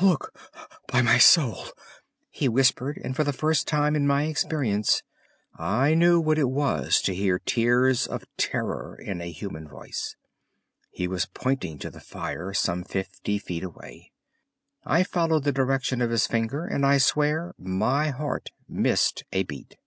"Look! 0.00 0.32
By 0.86 1.02
my 1.02 1.18
soul!" 1.18 1.64
he 2.30 2.48
whispered, 2.48 3.00
and 3.02 3.16
for 3.16 3.24
the 3.24 3.32
first 3.32 3.66
time 3.66 3.96
in 3.96 4.06
my 4.06 4.26
experience 4.26 5.02
I 5.58 5.94
knew 5.94 6.20
what 6.20 6.38
it 6.38 6.48
was 6.48 7.00
to 7.00 7.12
hear 7.12 7.40
tears 7.40 8.06
of 8.06 8.22
terror 8.36 8.94
in 8.94 9.20
a 9.20 9.32
human 9.32 9.66
voice. 9.68 10.14
He 10.92 11.08
was 11.08 11.26
pointing 11.26 11.80
to 11.80 11.90
the 11.90 11.98
fire, 11.98 12.54
some 12.54 12.84
fifty 12.84 13.40
feet 13.40 13.64
away. 13.64 14.12
I 14.84 15.02
followed 15.02 15.42
the 15.42 15.50
direction 15.50 16.00
of 16.00 16.10
his 16.10 16.28
finger, 16.28 16.64
and 16.64 16.86
I 16.86 16.98
swear 16.98 17.52
my 17.58 18.10
heart 18.10 18.50
missed 18.68 19.24
a 19.32 19.42
beat. 19.42 19.78